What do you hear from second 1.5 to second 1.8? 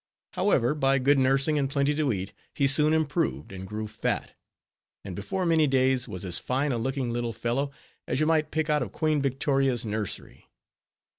and